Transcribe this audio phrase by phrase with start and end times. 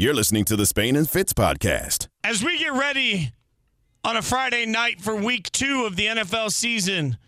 [0.00, 2.08] You're listening to the Spain and Fitz podcast.
[2.24, 3.32] As we get ready
[4.02, 7.18] on a Friday night for week two of the NFL season,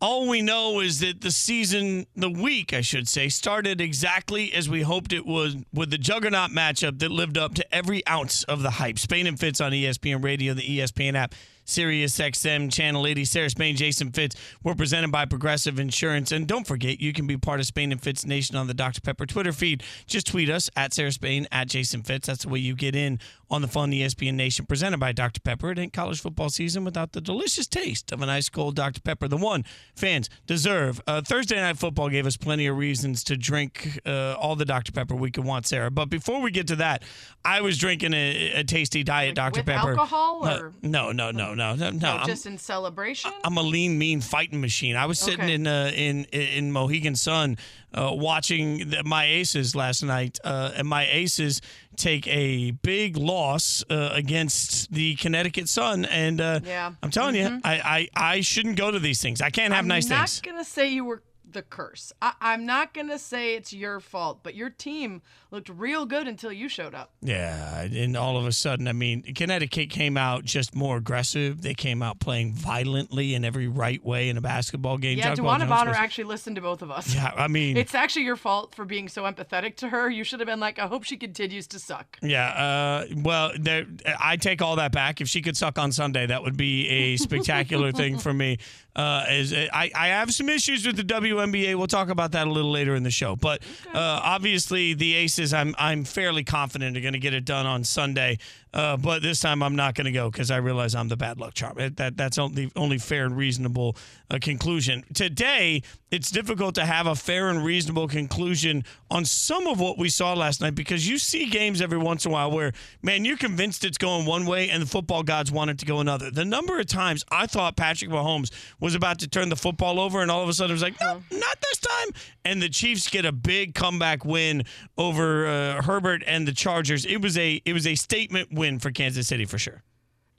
[0.00, 4.68] all we know is that the season, the week, I should say, started exactly as
[4.68, 8.62] we hoped it would with the juggernaut matchup that lived up to every ounce of
[8.62, 8.98] the hype.
[8.98, 11.36] Spain and Fitz on ESPN Radio, the ESPN app.
[11.72, 14.34] Sirius XM Channel 80, Sarah Spain, Jason Fitz.
[14.62, 16.32] We're presented by Progressive Insurance.
[16.32, 19.02] And don't forget, you can be part of Spain and Fitz Nation on the Dr.
[19.02, 19.82] Pepper Twitter feed.
[20.06, 22.26] Just tweet us at Sarah Spain, at Jason Fitz.
[22.26, 25.40] That's the way you get in on the fun ESPN Nation presented by Dr.
[25.40, 25.70] Pepper.
[25.70, 29.00] It ain't college football season without the delicious taste of an ice cold Dr.
[29.02, 31.02] Pepper, the one fans deserve.
[31.06, 34.92] Uh, Thursday Night Football gave us plenty of reasons to drink uh, all the Dr.
[34.92, 35.90] Pepper we could want, Sarah.
[35.90, 37.02] But before we get to that,
[37.44, 39.60] I was drinking a, a tasty diet Dr.
[39.60, 39.90] with Pepper.
[39.90, 42.08] alcohol, Uh, or- no, no, no, no, no, no.
[42.08, 43.30] Oh, I'm- just in celebration?
[43.44, 44.96] I'm a lean, mean fighting machine.
[44.96, 45.54] I was sitting Okay.
[45.54, 47.58] in uh, in in Mohegan Sun
[47.92, 51.60] uh, watching the, my Aces last night, uh, and my Aces
[51.96, 56.92] take a big loss uh, against the Connecticut Sun, and uh, Yeah.
[57.02, 59.40] I'm telling you, I, I I shouldn't go to these things.
[59.40, 60.12] I can't have nice things.
[60.12, 60.52] I'm nice not things.
[60.54, 62.12] gonna say you were the curse.
[62.20, 66.52] I, I'm not gonna say it's your fault, but your team looked real good until
[66.52, 67.12] you showed up.
[67.22, 71.62] Yeah, and all of a sudden, I mean, Connecticut came out just more aggressive.
[71.62, 75.18] They came out playing violently in every right way in a basketball game.
[75.18, 77.14] Yeah, DeWanna Bonner was- actually listened to both of us.
[77.14, 80.10] Yeah, I mean, It's actually your fault for being so empathetic to her.
[80.10, 82.18] You should have been like, I hope she continues to suck.
[82.22, 83.86] Yeah, uh, well, there,
[84.20, 85.20] I take all that back.
[85.20, 88.58] If she could suck on Sunday, that would be a spectacular thing for me.
[88.96, 91.76] Uh, as I, I have some issues with the WNBA.
[91.76, 93.36] We'll talk about that a little later in the show.
[93.36, 93.62] But
[93.94, 97.84] uh, obviously, the Aces, I'm I'm fairly confident are going to get it done on
[97.84, 98.38] Sunday.
[98.72, 101.38] Uh, but this time, I'm not going to go because I realize I'm the bad
[101.38, 101.76] luck charm.
[101.96, 103.96] That that's only only fair and reasonable
[104.30, 105.04] uh, conclusion.
[105.14, 110.08] Today, it's difficult to have a fair and reasonable conclusion on some of what we
[110.08, 113.36] saw last night because you see games every once in a while where, man, you're
[113.36, 116.30] convinced it's going one way and the football gods want it to go another.
[116.30, 120.22] The number of times I thought Patrick Mahomes was about to turn the football over
[120.22, 122.08] and all of a sudden it was like, no, not this time.
[122.44, 124.64] And the Chiefs get a big comeback win
[124.96, 127.04] over uh, Herbert and the Chargers.
[127.04, 129.82] It was a it was a statement win for Kansas City for sure.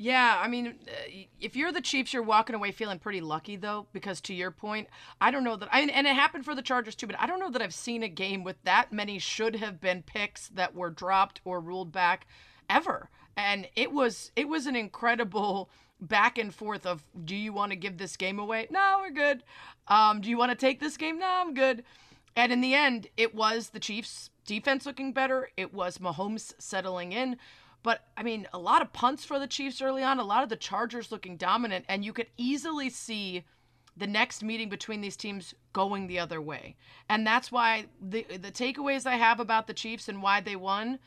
[0.02, 0.92] Yeah, I mean, uh,
[1.42, 4.88] if you're the Chiefs, you're walking away feeling pretty lucky, though, because to your point,
[5.20, 5.68] I don't know that.
[5.74, 8.02] I and it happened for the Chargers too, but I don't know that I've seen
[8.02, 12.28] a game with that many should have been picks that were dropped or ruled back
[12.70, 13.10] ever.
[13.36, 15.70] And it was it was an incredible
[16.00, 18.68] back and forth of do you want to give this game away?
[18.70, 19.44] No, we're good.
[19.90, 21.20] Um, do you want to take this game?
[21.20, 21.84] No, I'm good.
[22.38, 25.50] And in the end, it was the Chiefs' defense looking better.
[25.58, 27.36] It was Mahomes settling in.
[27.82, 30.50] But I mean, a lot of punts for the Chiefs early on, a lot of
[30.50, 33.46] the Chargers looking dominant, and you could easily see
[33.96, 36.76] the next meeting between these teams going the other way.
[37.10, 41.00] And that's why the the takeaways I have about the Chiefs and why they won,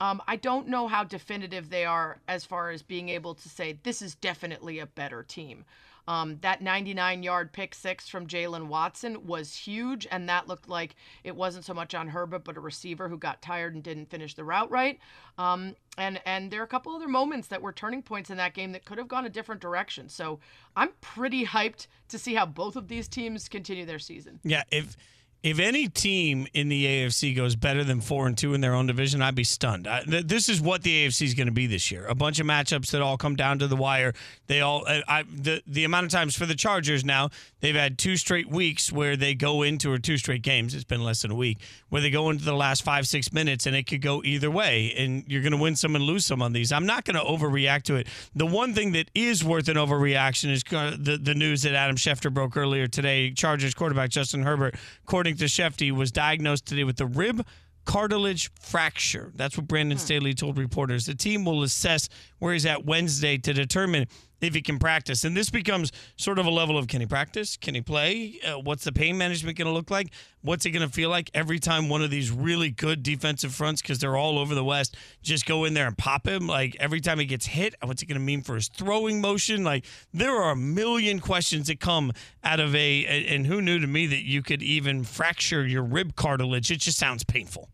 [0.00, 3.78] um, I don't know how definitive they are as far as being able to say
[3.82, 5.64] this is definitely a better team.
[6.08, 10.96] Um, that 99 yard pick six from Jaylen Watson was huge, and that looked like
[11.22, 14.34] it wasn't so much on Herbert, but a receiver who got tired and didn't finish
[14.34, 14.98] the route right.
[15.36, 18.54] Um, and and there are a couple other moments that were turning points in that
[18.54, 20.08] game that could have gone a different direction.
[20.08, 20.40] So
[20.74, 24.40] I'm pretty hyped to see how both of these teams continue their season.
[24.44, 24.96] Yeah, if
[25.42, 28.86] if any team in the AFC goes better than four and two in their own
[28.88, 29.86] division, I'd be stunned.
[29.86, 32.40] I, th- this is what the AFC is going to be this year: a bunch
[32.40, 34.14] of matchups that all come down to the wire.
[34.48, 37.98] They all, I, I, the the amount of times for the Chargers now, they've had
[37.98, 40.74] two straight weeks where they go into or two straight games.
[40.74, 43.66] It's been less than a week where they go into the last five six minutes
[43.66, 46.42] and it could go either way, and you're going to win some and lose some
[46.42, 46.72] on these.
[46.72, 48.08] I'm not going to overreact to it.
[48.34, 51.96] The one thing that is worth an overreaction is uh, the the news that Adam
[51.96, 53.30] Schefter broke earlier today.
[53.30, 57.46] Chargers quarterback Justin Herbert, according to Schefty, was diagnosed today with the rib
[57.84, 59.32] cartilage fracture.
[59.34, 60.02] That's what Brandon hmm.
[60.02, 61.06] Staley told reporters.
[61.06, 62.08] The team will assess
[62.38, 64.06] where he's at Wednesday to determine
[64.40, 65.24] if he can practice.
[65.24, 67.56] And this becomes sort of a level of can he practice?
[67.56, 68.38] Can he play?
[68.46, 70.12] Uh, what's the pain management going to look like?
[70.42, 73.82] What's it going to feel like every time one of these really good defensive fronts,
[73.82, 76.46] because they're all over the West, just go in there and pop him?
[76.46, 79.64] Like every time he gets hit, what's it going to mean for his throwing motion?
[79.64, 82.12] Like there are a million questions that come
[82.44, 86.14] out of a, and who knew to me that you could even fracture your rib
[86.14, 86.70] cartilage?
[86.70, 87.68] It just sounds painful.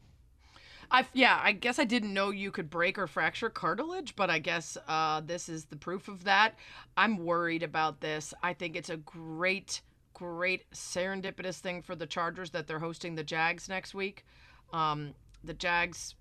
[0.95, 4.39] I yeah, I guess I didn't know you could break or fracture cartilage, but I
[4.39, 6.55] guess uh, this is the proof of that.
[6.97, 8.33] I'm worried about this.
[8.45, 9.81] I think it's a great,
[10.13, 14.25] great serendipitous thing for the Chargers that they're hosting the Jags next week.
[14.73, 16.15] Um, the Jags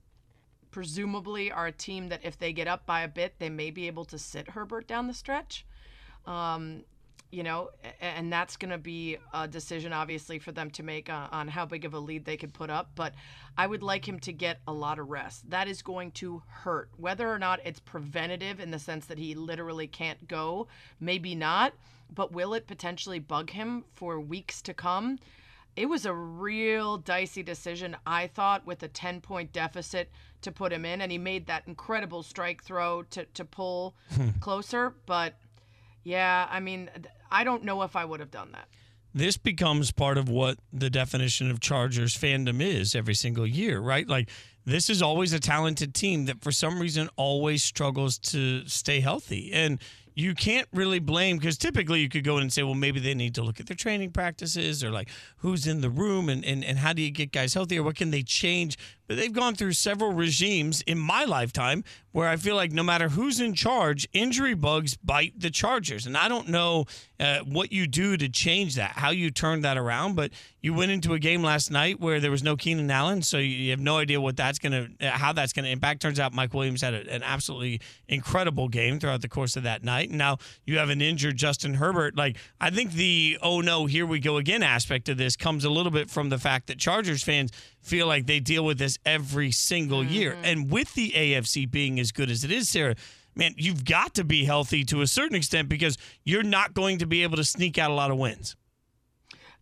[0.72, 3.86] presumably are a team that if they get up by a bit, they may be
[3.86, 5.68] able to sit Herbert down the stretch.
[6.26, 6.84] Um,
[7.34, 11.28] you know, and that's going to be a decision, obviously, for them to make on,
[11.32, 12.92] on how big of a lead they could put up.
[12.94, 13.16] But
[13.58, 15.50] I would like him to get a lot of rest.
[15.50, 16.92] That is going to hurt.
[16.96, 20.68] Whether or not it's preventative in the sense that he literally can't go,
[21.00, 21.74] maybe not.
[22.14, 25.18] But will it potentially bug him for weeks to come?
[25.76, 30.12] It was a real dicey decision, I thought, with a 10 point deficit
[30.44, 31.02] to put him in.
[31.02, 34.30] And he made that incredible strike throw to, to pull hmm.
[34.40, 34.94] closer.
[35.08, 35.34] But
[36.04, 36.90] yeah, I mean,
[37.34, 38.68] I don't know if I would have done that.
[39.16, 44.08] This becomes part of what the definition of Chargers fandom is every single year, right?
[44.08, 44.30] Like,
[44.66, 49.52] this is always a talented team that for some reason always struggles to stay healthy.
[49.52, 49.80] And
[50.16, 53.14] you can't really blame because typically you could go in and say, well, maybe they
[53.14, 56.64] need to look at their training practices or like who's in the room and, and,
[56.64, 58.78] and how do you get guys healthy or what can they change?
[59.08, 61.84] But they've gone through several regimes in my lifetime
[62.14, 66.06] where I feel like no matter who's in charge, injury bugs bite the Chargers.
[66.06, 66.86] And I don't know
[67.20, 70.16] uh, what you do to change that, how you turn that around.
[70.16, 70.32] But
[70.62, 73.72] you went into a game last night where there was no Keenan Allen, so you
[73.72, 76.04] have no idea what that's going to, how that's going to impact.
[76.04, 79.84] Turns out Mike Williams had a, an absolutely incredible game throughout the course of that
[79.84, 80.10] night.
[80.10, 82.16] And now you have an injured Justin Herbert.
[82.16, 85.70] Like, I think the, oh no, here we go again aspect of this comes a
[85.72, 87.52] little bit from the fact that Chargers fans
[87.84, 90.32] feel like they deal with this every single year.
[90.32, 90.46] Mm-hmm.
[90.46, 92.96] And with the AFC being as good as it is, Sarah,
[93.36, 97.06] man, you've got to be healthy to a certain extent because you're not going to
[97.06, 98.56] be able to sneak out a lot of wins.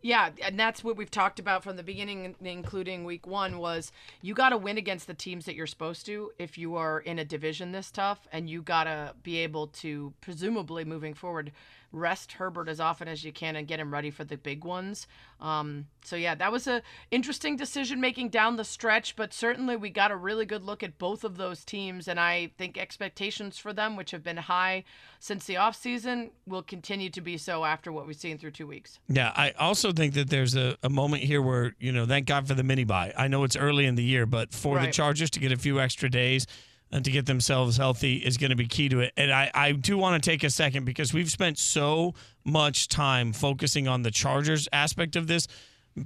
[0.04, 3.92] Yeah, and that's what we've talked about from the beginning, including week one, was
[4.22, 7.20] you got to win against the teams that you're supposed to if you are in
[7.20, 11.52] a division this tough, and you got to be able to, presumably moving forward,
[11.92, 15.08] rest Herbert as often as you can and get him ready for the big ones.
[15.40, 19.90] Um, so yeah, that was a interesting decision making down the stretch, but certainly we
[19.90, 23.74] got a really good look at both of those teams, and I think expectations for
[23.74, 24.84] them, which have been high
[25.20, 29.00] since the offseason, will continue to be so after what we've seen through two weeks.
[29.08, 32.48] Yeah, I also think that there's a, a moment here where, you know, thank God
[32.48, 33.14] for the mini bye.
[33.18, 35.80] I know it's early in the year, but for the Chargers to get a few
[35.80, 36.48] extra days
[36.92, 39.14] and to get themselves healthy is going to be key to it.
[39.16, 43.34] And I, I do want to take a second because we've spent so much time
[43.34, 45.48] focusing on the Chargers aspect of this.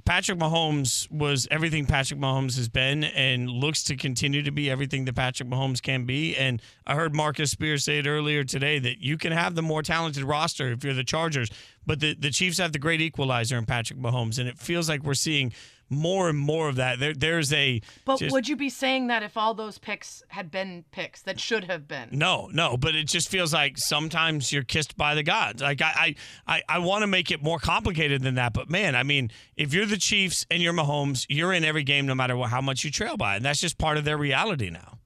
[0.04, 5.04] Patrick Mahomes was everything Patrick Mahomes has been and looks to continue to be everything
[5.04, 6.34] that Patrick Mahomes can be.
[6.36, 9.82] And I heard Marcus Spears say it earlier today that you can have the more
[9.82, 11.50] talented roster if you're the Chargers,
[11.86, 14.40] but the, the Chiefs have the great equalizer in Patrick Mahomes.
[14.40, 15.52] And it feels like we're seeing
[15.88, 16.98] more and more of that.
[16.98, 17.80] There, there's a.
[18.04, 21.38] But just- would you be saying that if all those picks had been picks that
[21.40, 22.08] should have been?
[22.12, 25.62] No, no, but it just feels like sometimes you're kissed by the gods.
[25.62, 26.14] Like I,
[26.46, 29.30] I, I, I want to make it more complicated than that, but man, I mean,
[29.56, 32.60] if you're the Chiefs and you're Mahomes, you're in every game no matter what, how
[32.60, 34.98] much you trail by, and that's just part of their reality now.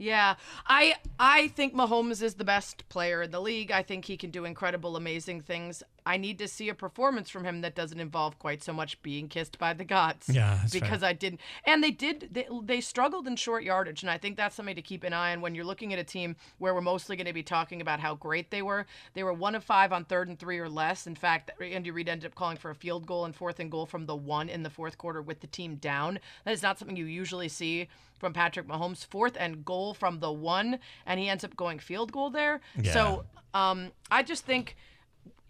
[0.00, 3.72] Yeah, I I think Mahomes is the best player in the league.
[3.72, 5.82] I think he can do incredible, amazing things.
[6.08, 9.28] I need to see a performance from him that doesn't involve quite so much being
[9.28, 10.26] kissed by the gods.
[10.30, 10.80] Yeah, fair.
[10.80, 11.42] because I didn't.
[11.64, 12.30] And they did.
[12.32, 15.32] They, they struggled in short yardage, and I think that's something to keep an eye
[15.32, 18.00] on when you're looking at a team where we're mostly going to be talking about
[18.00, 18.86] how great they were.
[19.12, 21.06] They were one of five on third and three or less.
[21.06, 23.84] In fact, Andy Reid ended up calling for a field goal and fourth and goal
[23.84, 26.20] from the one in the fourth quarter with the team down.
[26.46, 27.86] That is not something you usually see
[28.18, 29.04] from Patrick Mahomes.
[29.04, 32.62] Fourth and goal from the one, and he ends up going field goal there.
[32.94, 34.74] So um, I just think,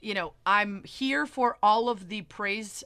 [0.00, 2.84] you know, I'm here for all of the praise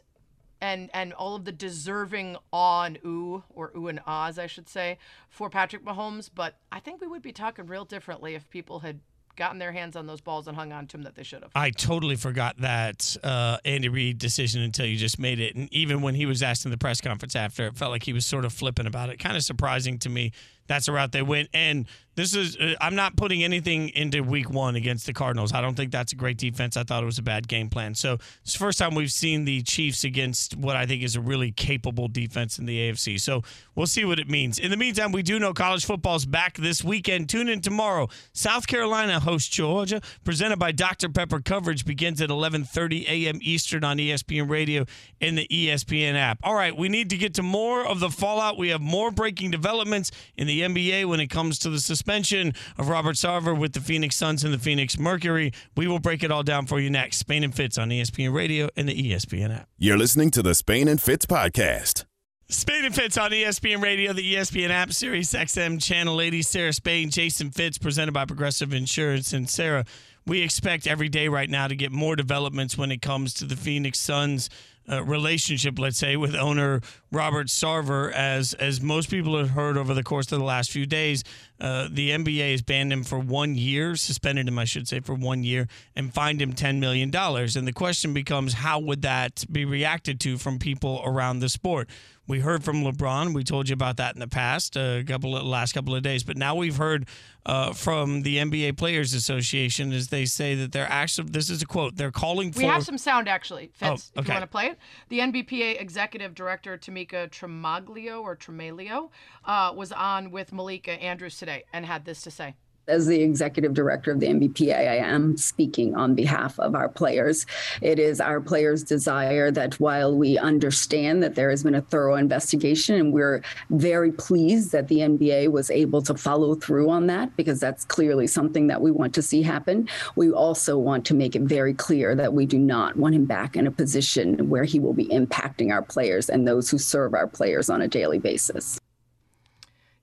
[0.61, 4.69] and and all of the deserving awe and ooh or ooh and ahs, I should
[4.69, 4.99] say,
[5.29, 6.31] for Patrick Mahomes.
[6.32, 9.00] But I think we would be talking real differently if people had
[9.35, 11.50] gotten their hands on those balls and hung on to them that they should have.
[11.54, 15.57] I totally forgot that uh, Andy Reid decision until you just made it.
[15.57, 18.12] And even when he was asked in the press conference after, it felt like he
[18.12, 19.19] was sort of flippant about it.
[19.19, 20.33] Kind of surprising to me.
[20.66, 21.49] That's the route they went.
[21.52, 25.52] And this is, uh, I'm not putting anything into week one against the Cardinals.
[25.54, 26.76] I don't think that's a great defense.
[26.76, 27.95] I thought it was a bad game plan.
[27.95, 31.23] So it's the first time we've seen the Chiefs against what I think is a
[31.23, 33.19] really capable defense in the AFC.
[33.19, 33.42] So
[33.75, 34.59] we'll see what it means.
[34.59, 37.31] In the meantime, we do know college football's back this weekend.
[37.31, 38.09] Tune in tomorrow.
[38.35, 41.09] South Carolina hosts Georgia, presented by Dr.
[41.09, 41.40] Pepper.
[41.40, 43.38] Coverage begins at 11:30 a.m.
[43.40, 44.85] Eastern on ESPN Radio
[45.21, 46.40] and the ESPN app.
[46.42, 48.59] All right, we need to get to more of the fallout.
[48.59, 52.88] We have more breaking developments in the NBA when it comes to the suspension of
[52.88, 55.52] Robert Sarver with the Phoenix Suns and the Phoenix Mercury.
[55.76, 57.18] We will break it all down for you next.
[57.18, 59.68] Spain and Fitz on ESPN Radio and the ESPN app.
[59.78, 62.04] You're listening to the Spain and Fitz podcast.
[62.49, 66.42] Spain and Fitz on ESPN Radio, the ESPN app, Sirius XM Channel 80.
[66.42, 69.32] Sarah Spain, Jason Fitz, presented by Progressive Insurance.
[69.32, 69.87] And Sarah,
[70.26, 73.56] we expect every day right now to get more developments when it comes to the
[73.56, 74.50] Phoenix Suns
[74.88, 76.80] uh, relationship, let's say, with owner
[77.12, 80.87] Robert Sarver, as as most people have heard over the course of the last few
[80.87, 81.23] days,
[81.61, 85.14] uh, the NBA has banned him for one year, suspended him, I should say, for
[85.14, 87.54] one year, and fined him ten million dollars.
[87.54, 91.90] And the question becomes, how would that be reacted to from people around the sport?
[92.28, 93.35] We heard from LeBron.
[93.35, 96.02] We told you about that in the past, a uh, couple of, last couple of
[96.02, 96.23] days.
[96.23, 97.07] But now we've heard
[97.45, 101.31] uh, from the NBA Players Association as they say that they're actually.
[101.31, 101.97] This is a quote.
[101.97, 102.61] They're calling for.
[102.61, 104.12] We have some sound actually, Fitz.
[104.16, 104.21] Oh, okay.
[104.21, 104.78] If you want to play it,
[105.09, 109.11] the NBPA Executive Director Tamika Tremaglio or Tremalio
[109.44, 112.54] uh, was on with Malika Andrews today and had this to say
[112.89, 117.47] as the executive director of the NBPA, I am speaking on behalf of our players.
[117.81, 122.17] It is our players' desire that while we understand that there has been a thorough
[122.17, 127.35] investigation, and we're very pleased that the NBA was able to follow through on that
[127.37, 129.89] because that's clearly something that we want to see happen.
[130.17, 133.57] We also want to make it very clear that we do not want him back
[133.57, 137.27] in a position where he will be impacting our players and those who serve our
[137.29, 138.82] players on a daily basis.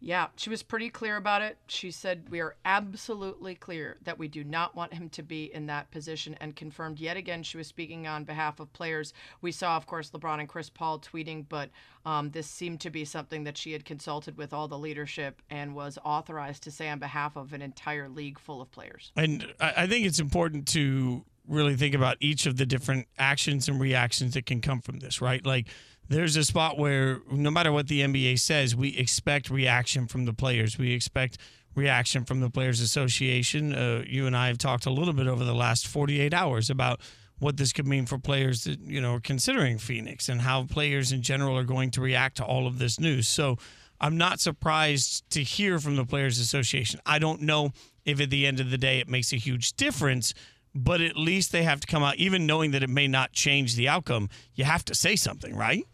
[0.01, 1.58] Yeah, she was pretty clear about it.
[1.68, 5.65] She said, We are absolutely clear that we do not want him to be in
[5.65, 9.13] that position, and confirmed yet again she was speaking on behalf of players.
[9.41, 11.70] We saw, of course, LeBron and Chris Paul tweeting, but
[12.06, 15.75] um, this seemed to be something that she had consulted with all the leadership and
[15.75, 19.12] was authorized to say on behalf of an entire league full of players.
[19.18, 23.82] And I think it's important to really think about each of the different actions and
[23.82, 25.46] reactions that can come from this, right?
[25.46, 25.68] Like,
[26.10, 30.34] there's a spot where no matter what the NBA says, we expect reaction from the
[30.34, 30.78] players.
[30.78, 31.38] We expect
[31.75, 33.74] reaction from the Players Association.
[33.74, 37.00] Uh, you and I have talked a little bit over the last 48 hours about
[37.38, 41.12] what this could mean for players that you know are considering Phoenix and how players
[41.12, 43.28] in general are going to react to all of this news.
[43.28, 43.58] So
[44.01, 47.00] I'm not surprised to hear from the Players Association.
[47.06, 47.72] I don't know
[48.04, 50.34] if at the end of the day it makes a huge difference,
[50.74, 53.75] but at least they have to come out, even knowing that it may not change
[53.75, 54.30] the outcome.
[54.56, 55.86] You have to say something, right?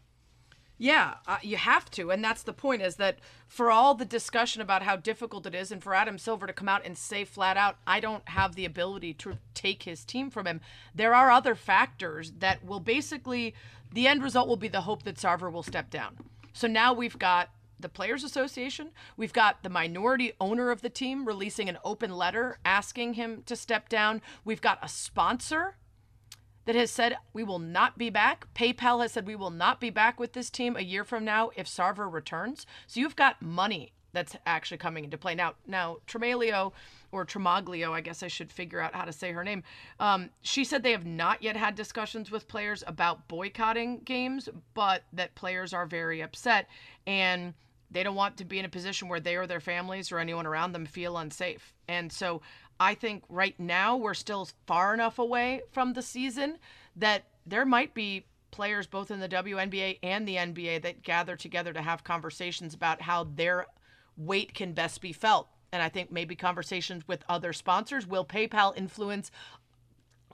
[0.78, 2.82] Yeah, uh, you have to, and that's the point.
[2.82, 6.48] Is that for all the discussion about how difficult it is, and for Adam Silver
[6.48, 10.04] to come out and say flat out, "I don't have the ability to take his
[10.04, 10.60] team from him."
[10.94, 13.56] There are other factors that will basically,
[13.94, 16.18] the end result will be the hope that Sarver will step down.
[16.52, 18.92] So now we've got the Players Association.
[19.16, 23.56] We've got the minority owner of the team releasing an open letter asking him to
[23.56, 24.22] step down.
[24.44, 25.78] We've got a sponsor
[26.66, 28.48] that has said we will not be back.
[28.54, 31.52] PayPal has said we will not be back with this team a year from now
[31.56, 32.66] if Sarver returns.
[32.88, 35.54] So you've got money that's actually coming into play now.
[35.68, 36.72] Now Tremalio
[37.12, 39.64] or Tremaglio, I guess I should figure out how to say her name.
[40.00, 45.04] Um, she said they have not yet had discussions with players about boycotting games, but
[45.14, 46.68] that players are very upset
[47.06, 47.54] and
[47.92, 50.46] they don't want to be in a position where they or their families or anyone
[50.46, 51.74] around them feel unsafe.
[51.88, 52.42] And so
[52.80, 56.58] I think right now we're still far enough away from the season
[56.96, 61.74] that there might be players both in the WNBA and the NBA that gather together
[61.74, 63.68] to have conversations about how their
[64.18, 65.48] weight can best be felt.
[65.72, 69.30] And I think maybe conversations with other sponsors will PayPal influence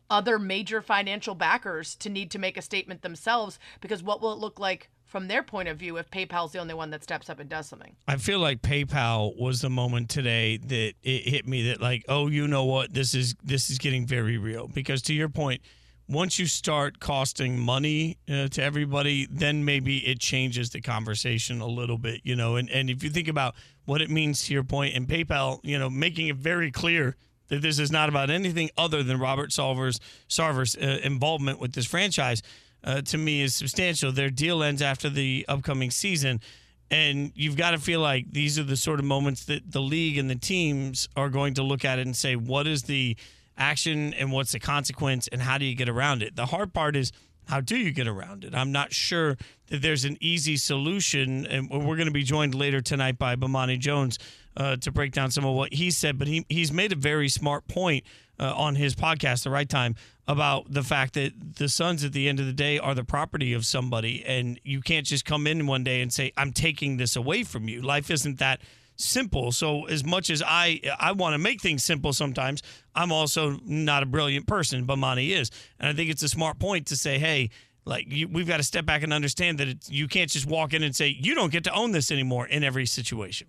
[0.09, 4.39] other major financial backers to need to make a statement themselves because what will it
[4.39, 7.41] look like from their point of view if PayPal's the only one that steps up
[7.41, 7.97] and does something.
[8.07, 12.27] I feel like PayPal was the moment today that it hit me that like, oh,
[12.27, 15.61] you know what, this is this is getting very real because to your point,
[16.07, 21.67] once you start costing money uh, to everybody, then maybe it changes the conversation a
[21.67, 22.55] little bit, you know.
[22.55, 23.53] And and if you think about
[23.83, 27.17] what it means to your point, and PayPal, you know, making it very clear
[27.49, 29.99] that this is not about anything other than Robert Sarver's
[30.29, 32.41] Sarver's uh, involvement with this franchise
[32.83, 34.11] uh, to me is substantial.
[34.11, 36.41] Their deal ends after the upcoming season.
[36.89, 40.17] And you've got to feel like these are the sort of moments that the league
[40.17, 43.15] and the teams are going to look at it and say, what is the
[43.57, 46.35] action and what's the consequence and how do you get around it?
[46.35, 47.13] The hard part is,
[47.47, 48.53] how do you get around it?
[48.53, 51.45] I'm not sure that there's an easy solution.
[51.47, 54.19] And we're going to be joined later tonight by Bomani Jones
[54.57, 56.17] uh, to break down some of what he said.
[56.17, 58.03] But he, he's made a very smart point
[58.39, 59.95] uh, on his podcast, The Right Time,
[60.27, 63.53] about the fact that the Suns at the end of the day are the property
[63.53, 67.15] of somebody and you can't just come in one day and say I'm taking this
[67.15, 67.81] away from you.
[67.81, 68.61] Life isn't that
[68.95, 69.51] simple.
[69.51, 72.61] So as much as I I want to make things simple sometimes,
[72.95, 75.51] I'm also not a brilliant person, but Monty is.
[75.79, 77.49] And I think it's a smart point to say, "Hey,
[77.85, 80.83] like you, we've got to step back and understand that you can't just walk in
[80.83, 83.47] and say you don't get to own this anymore in every situation."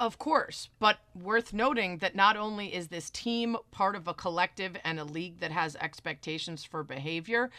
[0.00, 4.76] Of course, but worth noting that not only is this team part of a collective
[4.84, 7.50] and a league that has expectations for behavior,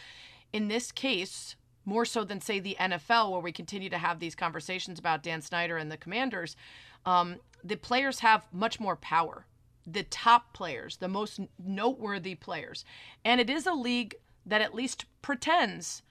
[0.52, 1.56] in this case,
[1.86, 5.40] more so than say the NFL, where we continue to have these conversations about Dan
[5.40, 6.54] Snyder and the Commanders,
[7.06, 9.46] um, the players have much more power.
[9.86, 12.84] The top players, the most noteworthy players,
[13.24, 16.02] and it is a league that at least pretends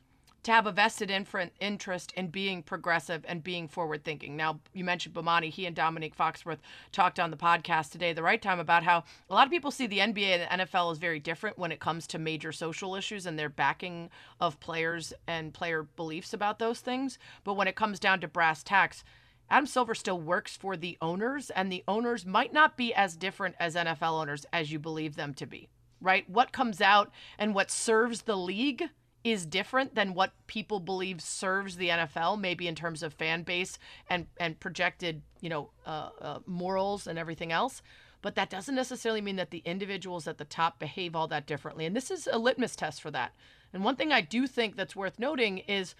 [0.47, 1.11] to have a vested
[1.59, 4.37] interest in being progressive and being forward thinking.
[4.37, 5.49] Now, you mentioned Bomani.
[5.49, 6.59] He and Dominique Foxworth
[6.93, 9.87] talked on the podcast today, the right time, about how a lot of people see
[9.87, 13.25] the NBA and the NFL as very different when it comes to major social issues
[13.25, 17.19] and their backing of players and player beliefs about those things.
[17.43, 19.03] But when it comes down to brass tacks,
[19.49, 23.55] Adam Silver still works for the owners, and the owners might not be as different
[23.59, 25.67] as NFL owners as you believe them to be,
[25.99, 26.29] right?
[26.29, 28.89] What comes out and what serves the league
[29.23, 33.77] is different than what people believe serves the NFL, maybe in terms of fan base
[34.09, 37.81] and and projected, you know, uh, uh, morals and everything else.
[38.21, 41.85] But that doesn't necessarily mean that the individuals at the top behave all that differently.
[41.85, 43.33] And this is a litmus test for that.
[43.73, 45.93] And one thing I do think that's worth noting is,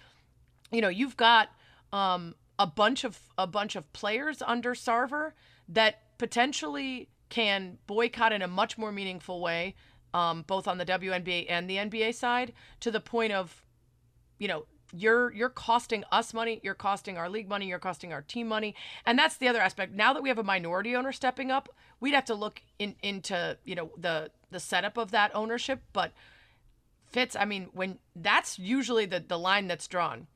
[0.72, 1.50] you know, you've got
[1.92, 5.32] um, a bunch of a bunch of players under Sarver
[5.68, 9.74] that potentially can boycott in a much more meaningful way,
[10.14, 13.64] um, both on the WNBA and the NBA side, to the point of,
[14.38, 18.22] you know, you're you're costing us money, you're costing our league money, you're costing our
[18.22, 18.74] team money,
[19.04, 19.92] and that's the other aspect.
[19.92, 21.68] Now that we have a minority owner stepping up,
[22.00, 26.12] we'd have to look in, into you know the the setup of that ownership, but.
[27.10, 30.26] Fitz, I mean, when that's usually the, the line that's drawn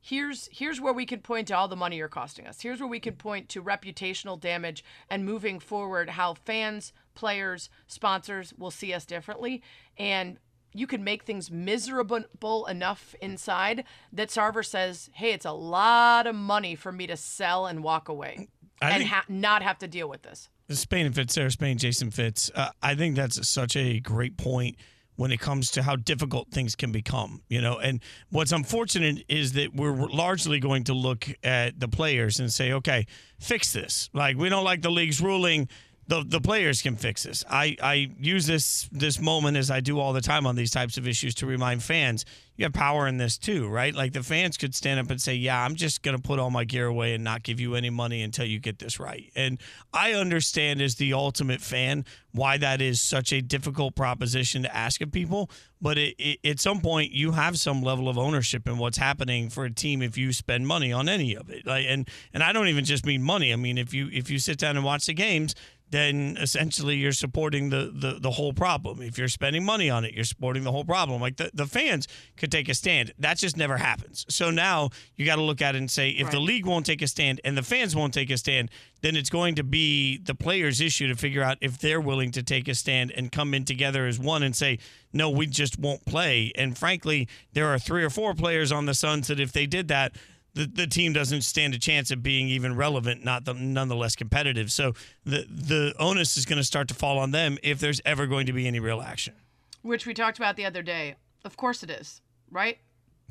[0.00, 2.60] here's here's where we could point to all the money you're costing us.
[2.60, 8.54] Here's where we could point to reputational damage and moving forward how fans, players, sponsors
[8.56, 9.62] will see us differently
[9.98, 10.38] and
[10.72, 16.34] you can make things miserable enough inside that Sarver says, "Hey, it's a lot of
[16.34, 18.48] money for me to sell and walk away
[18.80, 22.10] I and ha- not have to deal with this." Spain and Fitz, Sarah Spain, Jason
[22.10, 22.50] Fitz.
[22.54, 24.76] Uh, I think that's such a great point
[25.16, 27.78] when it comes to how difficult things can become, you know.
[27.78, 28.00] And
[28.30, 33.06] what's unfortunate is that we're largely going to look at the players and say, okay,
[33.38, 34.08] fix this.
[34.14, 35.68] Like, we don't like the league's ruling.
[36.10, 37.44] The, the players can fix this.
[37.48, 40.96] I, I use this this moment as I do all the time on these types
[40.96, 42.24] of issues to remind fans
[42.60, 43.94] you have power in this too, right?
[43.94, 46.50] Like the fans could stand up and say, "Yeah, I'm just going to put all
[46.50, 49.58] my gear away and not give you any money until you get this right." And
[49.94, 55.00] I understand as the ultimate fan why that is such a difficult proposition to ask
[55.00, 55.50] of people,
[55.80, 59.48] but it, it, at some point you have some level of ownership in what's happening
[59.48, 61.66] for a team if you spend money on any of it.
[61.66, 63.54] Like, and and I don't even just mean money.
[63.54, 65.54] I mean if you if you sit down and watch the games,
[65.90, 69.02] then essentially you're supporting the, the the whole problem.
[69.02, 71.20] If you're spending money on it, you're supporting the whole problem.
[71.20, 73.12] Like the, the fans could take a stand.
[73.18, 74.24] That just never happens.
[74.28, 76.32] So now you got to look at it and say if right.
[76.32, 78.70] the league won't take a stand and the fans won't take a stand,
[79.02, 82.42] then it's going to be the players' issue to figure out if they're willing to
[82.42, 84.78] take a stand and come in together as one and say,
[85.12, 86.52] no, we just won't play.
[86.54, 89.88] And frankly, there are three or four players on the Suns that if they did
[89.88, 90.12] that,
[90.54, 94.72] the, the team doesn't stand a chance of being even relevant, not the, nonetheless competitive.
[94.72, 98.26] So the the onus is going to start to fall on them if there's ever
[98.26, 99.34] going to be any real action.
[99.82, 101.16] Which we talked about the other day.
[101.44, 102.78] Of course it is, right?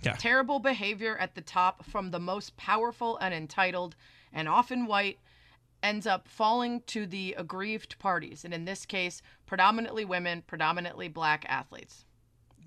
[0.02, 0.14] Yeah.
[0.14, 3.96] Terrible behavior at the top from the most powerful and entitled
[4.32, 5.20] and often white
[5.84, 8.44] ends up falling to the aggrieved parties.
[8.44, 12.06] And in this case, predominantly women, predominantly black athletes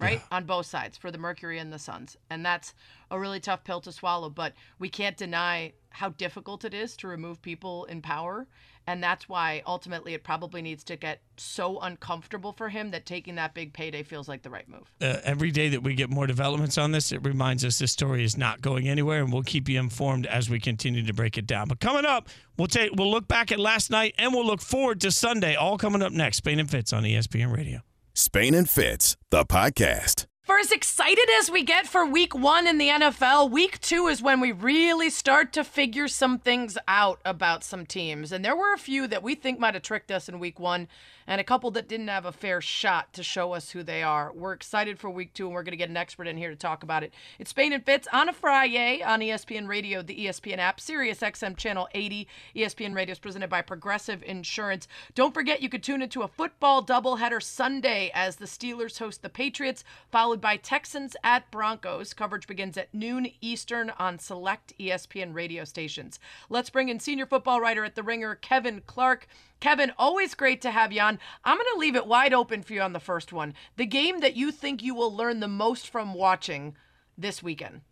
[0.03, 0.21] right?
[0.31, 0.37] Yeah.
[0.37, 2.17] On both sides for the Mercury and the Suns.
[2.31, 2.75] And that's
[3.11, 7.09] a really tough pill to swallow, but we can't deny how difficult it is to
[7.09, 8.47] remove people in power.
[8.87, 13.37] And that's why ultimately it probably needs to get so uncomfortable for him that taking
[13.37, 14.91] that big payday feels like the right move.
[15.01, 18.25] Uh, every day that we get more developments on this, it reminds us this story
[18.25, 21.47] is not going anywhere, and we'll keep you informed as we continue to break it
[21.47, 21.69] down.
[21.69, 25.01] But coming up, we'll take we'll look back at last night and we'll look forward
[25.03, 25.55] to Sunday.
[25.55, 26.39] All coming up next.
[26.39, 27.83] Spain and Fitz on ESPN Radio.
[28.15, 30.27] Spain and Fitz, the podcast.
[30.43, 34.21] For as excited as we get for week one in the NFL, week two is
[34.21, 38.31] when we really start to figure some things out about some teams.
[38.31, 40.89] And there were a few that we think might have tricked us in week one
[41.27, 44.33] and a couple that didn't have a fair shot to show us who they are.
[44.33, 46.57] We're excited for week two, and we're going to get an expert in here to
[46.57, 47.13] talk about it.
[47.39, 51.57] It's Spain and Fitz on a Friday on ESPN Radio, the ESPN app, Sirius XM
[51.57, 52.27] Channel 80.
[52.57, 54.89] ESPN Radio is presented by Progressive Insurance.
[55.15, 59.29] Don't forget, you could tune into a football doubleheader Sunday as the Steelers host the
[59.29, 62.15] Patriots, followed by Texans at Broncos.
[62.15, 66.19] Coverage begins at noon Eastern on select ESPN radio stations.
[66.49, 69.27] Let's bring in senior football writer at The Ringer, Kevin Clark.
[69.61, 71.19] Kevin, always great to have you on.
[71.45, 73.55] I'm going to leave it wide open for you on the first one.
[73.77, 76.77] The game that you think you will learn the most from watching
[77.17, 77.83] this weekend.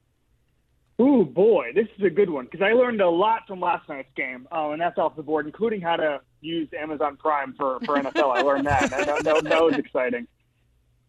[1.00, 4.12] Ooh, boy, this is a good one because I learned a lot from last night's
[4.14, 7.96] game, uh, and that's off the board, including how to use Amazon Prime for, for
[7.96, 8.36] NFL.
[8.36, 8.90] I learned that.
[8.90, 10.26] That, that, that was exciting.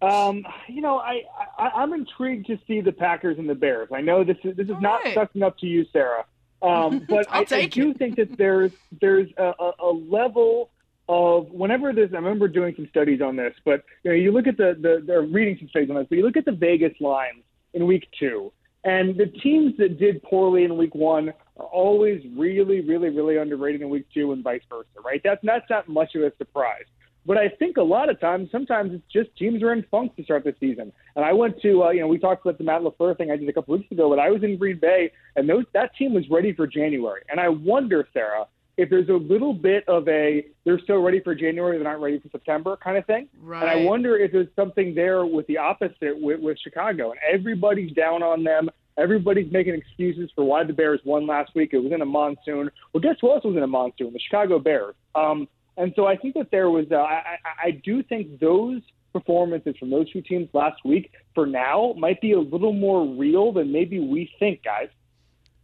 [0.02, 1.24] Um, you know, I,
[1.58, 3.90] I am intrigued to see the Packers and the Bears.
[3.94, 5.14] I know this is this is All not right.
[5.14, 6.26] sucking up to you, Sarah,
[6.62, 10.70] um, but I, I, do think that there's there's a, a, level
[11.12, 12.14] of whenever there's.
[12.14, 15.04] I remember doing some studies on this, but you know, you look at the the,
[15.06, 17.44] the reading some studies on this, but you look at the Vegas lines
[17.74, 18.52] in week two.
[18.84, 23.82] And the teams that did poorly in week one are always really, really, really underrated
[23.82, 25.22] in week two and vice versa, right?
[25.24, 26.86] That's, that's not much of a surprise.
[27.24, 30.24] But I think a lot of times, sometimes it's just teams are in funk to
[30.24, 30.92] start the season.
[31.16, 33.36] And I went to, uh, you know, we talked about the Matt LaFleur thing I
[33.36, 36.16] did a couple weeks ago, but I was in Green Bay, and those that team
[36.16, 37.22] was ready for January.
[37.30, 41.36] And I wonder, Sarah, if there's a little bit of a they're so ready for
[41.36, 43.28] January, they're not ready for September kind of thing.
[43.42, 43.62] Right.
[43.62, 47.92] And I wonder if there's something there with the opposite with, with Chicago, and everybody's
[47.94, 48.70] down on them.
[48.98, 51.70] Everybody's making excuses for why the Bears won last week.
[51.74, 52.70] It was in a monsoon.
[52.94, 54.12] Well, guess who else was in a monsoon?
[54.14, 54.96] The Chicago Bears.
[55.16, 58.82] Um, and so I think that there was, uh, I, I do think those
[59.14, 63.54] performances from those two teams last week, for now, might be a little more real
[63.54, 64.90] than maybe we think, guys.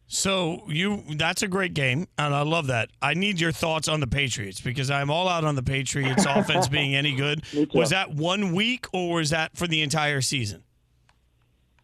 [0.07, 2.89] So you that's a great game, and I love that.
[3.01, 6.69] I need your thoughts on the Patriots because I'm all out on the Patriots offense
[6.69, 7.43] being any good.
[7.73, 10.63] Was that one week or was that for the entire season?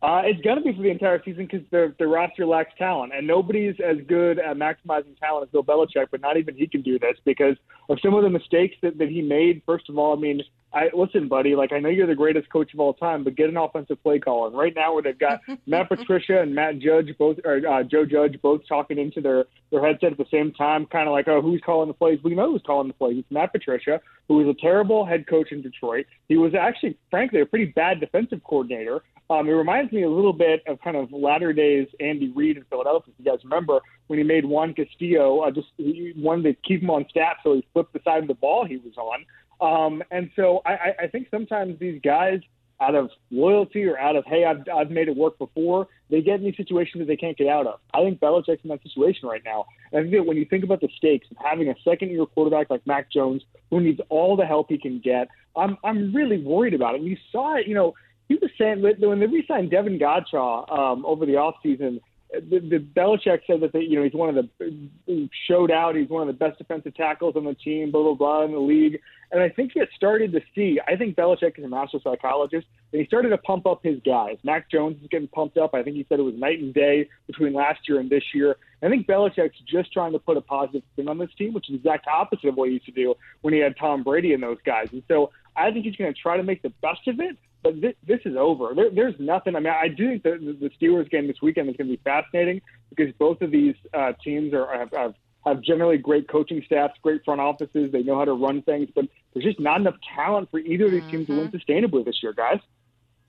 [0.01, 3.13] Uh, it's going to be for the entire season because the the roster lacks talent,
[3.13, 6.07] and nobody's as good at maximizing talent as Bill Belichick.
[6.09, 7.57] But not even he can do this because
[7.89, 9.61] of some of the mistakes that, that he made.
[9.65, 10.41] First of all, I mean,
[10.73, 11.55] I listen, buddy.
[11.55, 14.19] Like I know you're the greatest coach of all time, but get an offensive play
[14.19, 14.47] caller.
[14.47, 18.05] And right now, where they've got Matt Patricia and Matt Judge both, or uh, Joe
[18.05, 21.41] Judge both talking into their their headset at the same time, kind of like, oh,
[21.41, 22.19] who's calling the plays?
[22.23, 23.17] We know who's calling the plays.
[23.19, 26.05] It's Matt Patricia, who was a terrible head coach in Detroit.
[26.27, 29.03] He was actually, frankly, a pretty bad defensive coordinator.
[29.29, 32.63] Um, it reminds me a little bit of kind of latter days Andy Reid in
[32.65, 33.13] Philadelphia.
[33.17, 36.81] If you guys remember when he made Juan Castillo uh, just he wanted to keep
[36.81, 39.25] him on staff, so he flipped the side of the ball he was on.
[39.61, 42.39] Um, and so I, I think sometimes these guys,
[42.81, 46.39] out of loyalty or out of hey, I've I've made it work before, they get
[46.39, 47.79] in these situations that they can't get out of.
[47.93, 49.65] I think Belichick's in that situation right now.
[49.91, 52.25] And I think that when you think about the stakes of having a second year
[52.25, 56.43] quarterback like Mac Jones, who needs all the help he can get, I'm I'm really
[56.43, 57.01] worried about it.
[57.01, 57.93] And you saw it, you know
[58.27, 61.99] he was saying that when they re-signed Davon Godchaux um, over the offseason,
[62.31, 65.95] the, the Belichick said that they, you know he's one of the showed out.
[65.95, 68.59] He's one of the best defensive tackles on the team, blah blah blah in the
[68.59, 68.99] league.
[69.33, 70.79] And I think he had started to see.
[70.87, 74.37] I think Belichick is a master psychologist, and he started to pump up his guys.
[74.43, 75.73] Mac Jones is getting pumped up.
[75.73, 78.55] I think he said it was night and day between last year and this year.
[78.83, 81.73] I think Belichick's just trying to put a positive spin on this team, which is
[81.73, 84.43] the exact opposite of what he used to do when he had Tom Brady and
[84.43, 84.89] those guys.
[84.91, 87.79] And so I think he's going to try to make the best of it but
[87.79, 88.73] this, this is over.
[88.75, 89.55] There, there's nothing.
[89.55, 92.01] I mean, I do think the, the Steelers game this weekend is going to be
[92.03, 95.13] fascinating because both of these uh, teams are have, have
[95.45, 97.91] have generally great coaching staffs, great front offices.
[97.91, 100.91] They know how to run things, but there's just not enough talent for either of
[100.91, 101.57] these teams to win mm-hmm.
[101.57, 102.59] sustainably this year, guys.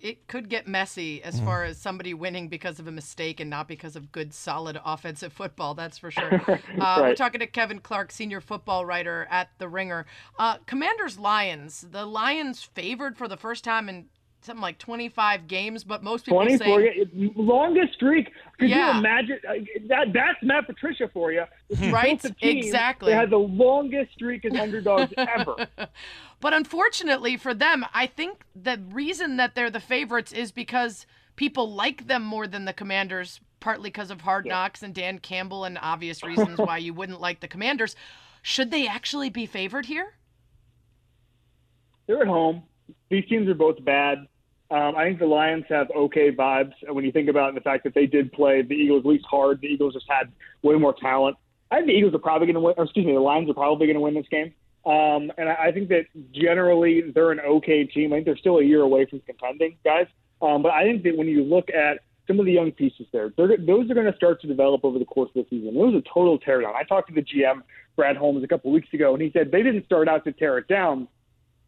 [0.00, 1.46] It could get messy as mm.
[1.46, 5.32] far as somebody winning because of a mistake and not because of good, solid offensive
[5.32, 5.74] football.
[5.74, 6.42] That's for sure.
[6.74, 7.00] Uh, right.
[7.00, 10.04] We're talking to Kevin Clark, senior football writer at The Ringer.
[10.38, 11.86] Uh, Commanders Lions.
[11.90, 14.06] The Lions favored for the first time in
[14.44, 18.30] something like 25 games, but most people 24, say longest streak.
[18.58, 18.92] Could yeah.
[18.92, 19.52] you imagine uh,
[19.88, 20.12] that?
[20.12, 21.44] That's Matt Patricia for you.
[21.90, 23.12] Right, exactly.
[23.12, 25.66] They had the longest streak as underdogs ever.
[26.40, 31.72] But unfortunately for them, I think the reason that they're the favorites is because people
[31.72, 35.78] like them more than the Commanders, partly because of Hard Knocks and Dan Campbell, and
[35.80, 37.96] obvious reasons why you wouldn't like the Commanders.
[38.42, 40.14] Should they actually be favored here?
[42.06, 42.64] They're at home.
[43.10, 44.18] These teams are both bad.
[44.74, 47.94] Um, I think the Lions have okay vibes when you think about the fact that
[47.94, 49.60] they did play the Eagles at least hard.
[49.60, 50.32] The Eagles just had
[50.62, 51.36] way more talent.
[51.70, 52.74] I think the Eagles are probably going to win.
[52.76, 54.52] Or excuse me, the Lions are probably going to win this game.
[54.84, 58.12] Um, and I, I think that generally they're an okay team.
[58.12, 60.08] I think they're still a year away from contending, guys.
[60.42, 63.32] Um, but I think that when you look at some of the young pieces there,
[63.36, 65.68] those are going to start to develop over the course of the season.
[65.68, 66.74] It was a total teardown.
[66.74, 67.62] I talked to the GM,
[67.94, 70.58] Brad Holmes, a couple weeks ago, and he said they didn't start out to tear
[70.58, 71.06] it down.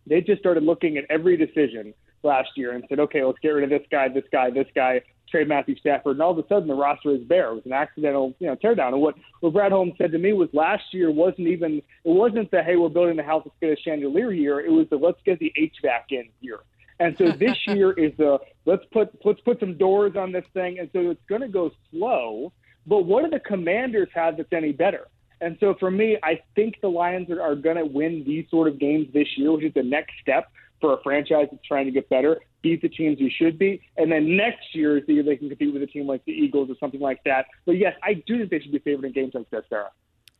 [0.09, 3.65] They just started looking at every decision last year and said, okay, let's get rid
[3.65, 6.69] of this guy, this guy, this guy, trade Matthew Stafford, and all of a sudden
[6.69, 7.51] the roster is bare.
[7.51, 8.89] It was an accidental, you know, teardown.
[8.89, 12.51] And what what Brad Holmes said to me was last year wasn't even it wasn't
[12.51, 14.61] the hey we're building the house let's get a chandelier year.
[14.61, 16.61] It was the let's get the HVAC in here.
[16.99, 20.79] And so this year is the let's put let's put some doors on this thing,
[20.79, 22.53] and so it's going to go slow.
[22.87, 25.09] But what do the Commanders have that's any better?
[25.41, 28.69] And so for me, I think the Lions are, are going to win these sort
[28.69, 31.93] of games this year, which is the next step for a franchise that's trying to
[31.93, 35.23] get better, beat the teams you should be, and then next year is the year
[35.23, 37.47] they can compete with a team like the Eagles or something like that.
[37.65, 39.91] But yes, I do think they should be favored in games like this, Sarah.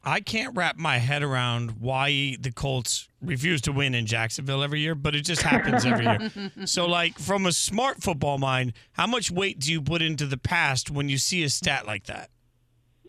[0.09, 4.79] I can't wrap my head around why the Colts refuse to win in Jacksonville every
[4.79, 6.53] year, but it just happens every year.
[6.65, 10.37] so, like, from a smart football mind, how much weight do you put into the
[10.37, 12.31] past when you see a stat like that?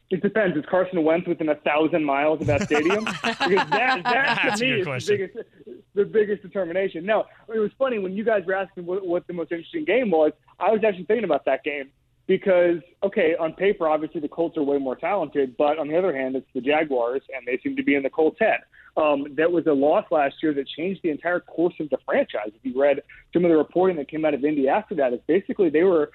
[0.09, 0.55] It depends.
[0.55, 3.03] Is Carson Wentz within a thousand miles of that stadium?
[3.23, 5.49] because that, that to me is the biggest,
[5.95, 7.05] the biggest determination.
[7.05, 10.09] No, it was funny when you guys were asking what, what the most interesting game
[10.09, 10.31] was.
[10.59, 11.91] I was actually thinking about that game
[12.25, 16.15] because, okay, on paper, obviously the Colts are way more talented, but on the other
[16.15, 18.59] hand, it's the Jaguars, and they seem to be in the Colts' head.
[18.95, 22.47] Um, that was a loss last year that changed the entire course of the franchise.
[22.47, 25.19] If you read some of the reporting that came out of Indy after that, is
[25.27, 26.11] basically they were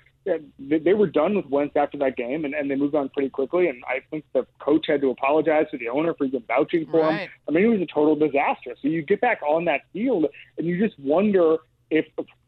[0.59, 3.69] they were done with Wentz after that game, and, and they moved on pretty quickly.
[3.69, 7.09] And I think the coach had to apologize to the owner for even vouching for
[7.09, 7.23] Right.
[7.23, 7.31] him.
[7.49, 8.75] I mean, it was a total disaster.
[8.81, 10.27] So you get back on that field,
[10.59, 11.57] and you just wonder
[11.91, 12.07] if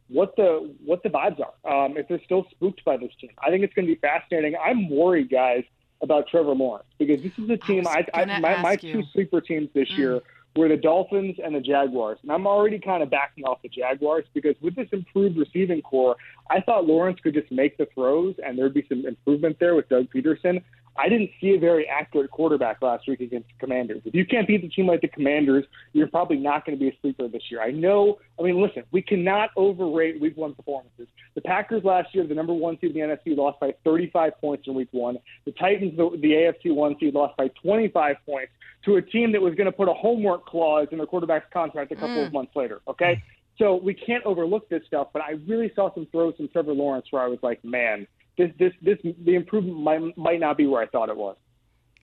[0.08, 1.84] what the what the vibes are.
[1.84, 4.54] Um, if they're still spooked by this team, I think it's going to be fascinating.
[4.62, 5.64] I'm worried, guys,
[6.02, 7.84] about Trevor Lawrence because this is a team.
[7.84, 10.20] was I, I, my, my two sleeper teams this year
[10.56, 12.18] were the Dolphins and the Jaguars.
[12.22, 16.16] And I'm already kind of backing off the Jaguars because with this improved receiving corps,
[16.48, 19.88] I thought Lawrence could just make the throws and there'd be some improvement there with
[19.88, 20.62] Doug Pederson.
[20.96, 24.02] I didn't see a very accurate quarterback last week against the Commanders.
[24.04, 26.88] If you can't beat the team like the Commanders, you're probably not going to be
[26.88, 27.60] a sleeper this year.
[27.62, 28.18] I know.
[28.38, 31.08] I mean, listen, we cannot overrate Week One performances.
[31.34, 34.68] The Packers last year, the number one seed in the NFC, lost by 35 points
[34.68, 35.18] in Week One.
[35.44, 38.52] The Titans, the, the AFC one seed, lost by 25 points
[38.84, 41.90] to a team that was going to put a homework clause in their quarterback's contract
[41.90, 42.34] a couple of mm.
[42.34, 42.82] months later.
[42.86, 43.22] Okay.
[43.58, 47.06] So we can't overlook this stuff, but I really saw some throws from Trevor Lawrence
[47.10, 50.82] where I was like, man, this, this, this, the improvement might, might not be where
[50.82, 51.36] I thought it was.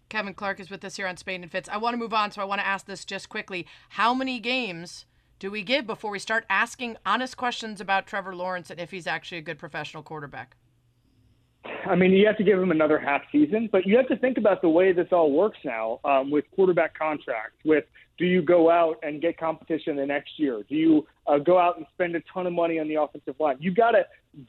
[0.09, 1.69] Kevin Clark is with us here on Spain and Fitz.
[1.69, 3.65] I want to move on, so I want to ask this just quickly.
[3.89, 5.05] How many games
[5.39, 9.07] do we give before we start asking honest questions about Trevor Lawrence and if he's
[9.07, 10.57] actually a good professional quarterback?
[11.85, 14.37] I mean, you have to give him another half season, but you have to think
[14.37, 17.57] about the way this all works now um, with quarterback contracts.
[17.65, 17.85] With
[18.17, 20.63] do you go out and get competition the next year?
[20.67, 23.57] Do you uh, go out and spend a ton of money on the offensive line?
[23.59, 24.05] You've got to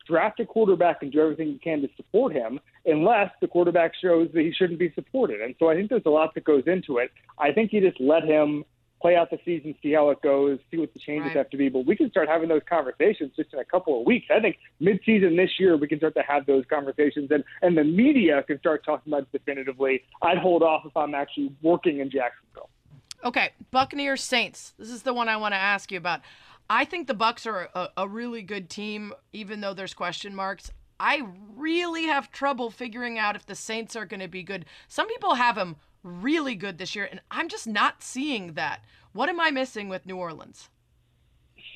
[0.07, 4.29] draft a quarterback and do everything you can to support him, unless the quarterback shows
[4.35, 5.41] that he shouldn't be supported.
[5.41, 7.11] And so I think there's a lot that goes into it.
[7.39, 8.65] I think you just let him
[9.03, 11.37] play out the season, see how it goes, see what the changes Right.
[11.37, 11.69] have to be.
[11.69, 14.27] But we can start having those conversations just in a couple of weeks.
[14.31, 17.85] I think mid-season this year we can start to have those conversations, and and the
[17.85, 20.03] media can start talking about it definitively.
[20.23, 22.71] I'd hold off if I'm actually working in Jacksonville.
[23.25, 24.75] Okay, Buccaneers Saints.
[24.79, 26.21] This is the one I want to ask you about.
[26.71, 30.71] I think the Bucks are a, a really good team, even though there's question marks.
[30.99, 31.23] I
[31.57, 34.65] really have trouble figuring out if the Saints are going to be good.
[34.87, 38.83] Some people have them really good this year, and I'm just not seeing that.
[39.13, 40.69] What am I missing with New Orleans?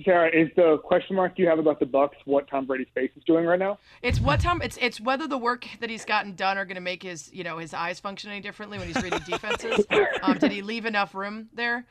[0.04, 3.24] Sarah, is the question mark you have about the Bucks what Tom Brady's face is
[3.24, 3.78] doing right now?
[4.02, 4.60] It's what Tom.
[4.62, 7.44] It's it's whether the work that he's gotten done are going to make his you
[7.44, 9.86] know his eyes function any differently when he's reading defenses.
[10.22, 11.86] Um, did he leave enough room there?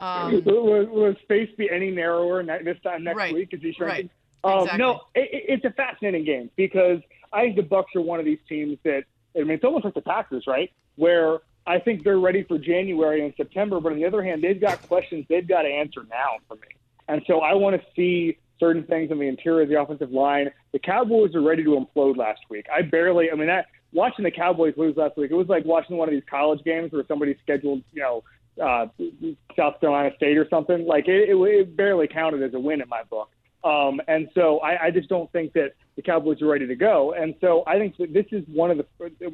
[0.00, 3.50] Um, will, will his face be any narrower this time next Right, week?
[3.52, 4.08] Is he shrinking?
[4.42, 4.78] right, Um, exactly.
[4.78, 7.00] No, it- it's a fascinating game because
[7.34, 9.04] I think the Bucks are one of these teams that
[9.36, 10.70] I mean it's almost like the Packers, right?
[10.96, 14.60] Where I think they're ready for January and September, but on the other hand, they've
[14.60, 16.68] got questions they've got to answer now for me,
[17.08, 20.50] and so I want to see certain things on the interior of the offensive line.
[20.72, 22.66] The Cowboys are ready to implode last week.
[22.74, 25.96] I barely, I mean that watching the Cowboys lose last week, it was like watching
[25.96, 28.24] one of these college games where somebody scheduled, you know,
[28.62, 28.86] uh,
[29.56, 30.86] South Carolina State or something.
[30.86, 33.30] Like it, it, it barely counted as a win in my book.
[33.62, 37.12] Um, and so I, I just don't think that the Cowboys are ready to go.
[37.12, 38.86] And so I think that this is one of the,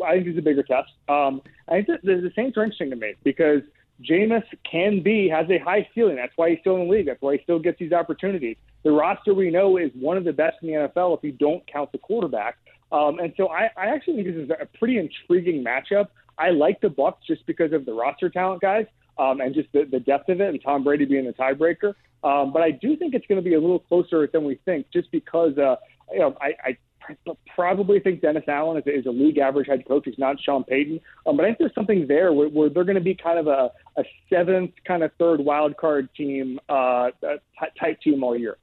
[0.04, 0.90] I think this is a bigger test.
[1.08, 3.62] Um, I think that the, the Saints are interesting to me because
[4.02, 6.16] Jameis can be, has a high ceiling.
[6.16, 7.06] That's why he's still in the league.
[7.06, 8.56] That's why he still gets these opportunities.
[8.82, 11.64] The roster we know is one of the best in the NFL if you don't
[11.66, 12.56] count the quarterback.
[12.92, 16.08] Um, and so I, I actually think this is a pretty intriguing matchup.
[16.38, 18.86] I like the Bucks just because of the roster talent, guys,
[19.18, 21.94] um, and just the, the depth of it, and Tom Brady being the tiebreaker.
[22.24, 24.86] Um, but I do think it's going to be a little closer than we think,
[24.92, 25.76] just because uh,
[26.12, 29.68] you know I, I pr- probably think Dennis Allen is a, is a league average
[29.68, 30.02] head coach.
[30.06, 32.96] He's not Sean Payton, um, but I think there's something there where, where they're going
[32.96, 37.36] to be kind of a, a seventh, kind of third wild card team, uh, uh,
[37.78, 38.56] type team all year.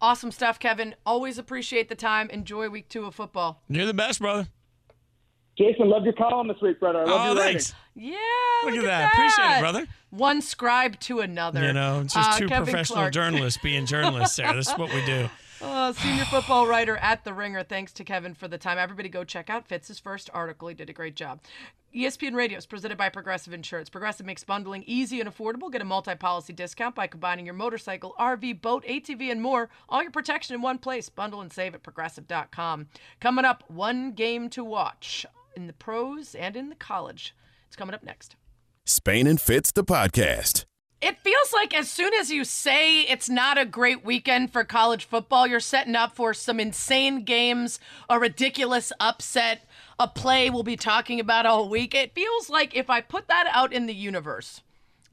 [0.00, 0.94] awesome stuff, Kevin.
[1.04, 2.28] Always appreciate the time.
[2.30, 3.62] Enjoy week two of football.
[3.68, 4.48] You're the best, brother.
[5.56, 7.00] Jason, love your column this week, brother.
[7.00, 7.52] I love Oh, your writing.
[7.60, 7.74] thanks.
[7.94, 8.16] Yeah,
[8.64, 9.12] Look, look, at that.
[9.12, 9.86] Appreciate it, brother.
[10.10, 11.64] One scribe to another.
[11.64, 13.12] You know, it's just Uh, two Kevin professional Clark.
[13.14, 14.52] journalists being journalists there.
[14.52, 15.28] This is what we do.
[15.62, 17.62] Uh, senior football writer at The Ringer.
[17.62, 18.78] Thanks to Kevin for the time.
[18.78, 20.66] Everybody go check out Fitz's first article.
[20.68, 21.40] He did a great job.
[21.94, 23.88] ESPN Radio is presented by Progressive Insurance.
[23.88, 25.70] Progressive makes bundling easy and affordable.
[25.70, 29.70] Get a multi policy discount by combining your motorcycle, RV, boat, ATV, and more.
[29.88, 31.08] All your protection in one place.
[31.08, 32.88] Bundle and save at progressive.com.
[33.20, 35.24] Coming up, one game to watch
[35.56, 37.34] in the pros and in the college.
[37.66, 38.36] It's coming up next.
[38.84, 40.64] Spain and Fitz, the podcast.
[41.00, 45.04] It feels like as soon as you say it's not a great weekend for college
[45.04, 50.76] football, you're setting up for some insane games, a ridiculous upset, a play we'll be
[50.76, 51.94] talking about all week.
[51.94, 54.62] It feels like if I put that out in the universe,